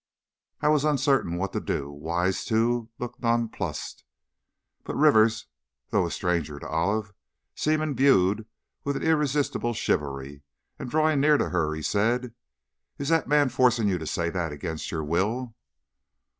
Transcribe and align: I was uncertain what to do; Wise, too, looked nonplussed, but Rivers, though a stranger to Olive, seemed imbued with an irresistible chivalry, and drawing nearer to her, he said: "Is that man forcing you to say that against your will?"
I 0.61 0.67
was 0.69 0.83
uncertain 0.83 1.37
what 1.37 1.53
to 1.53 1.59
do; 1.59 1.91
Wise, 1.91 2.43
too, 2.43 2.89
looked 2.97 3.21
nonplussed, 3.21 4.03
but 4.83 4.95
Rivers, 4.95 5.45
though 5.91 6.07
a 6.07 6.09
stranger 6.09 6.57
to 6.59 6.67
Olive, 6.67 7.13
seemed 7.53 7.83
imbued 7.83 8.47
with 8.83 8.95
an 8.95 9.03
irresistible 9.03 9.75
chivalry, 9.75 10.41
and 10.79 10.89
drawing 10.89 11.19
nearer 11.21 11.37
to 11.37 11.49
her, 11.49 11.75
he 11.75 11.83
said: 11.83 12.33
"Is 12.97 13.09
that 13.09 13.27
man 13.27 13.49
forcing 13.49 13.87
you 13.87 13.99
to 13.99 14.07
say 14.07 14.31
that 14.31 14.51
against 14.51 14.89
your 14.89 15.03
will?" 15.03 15.53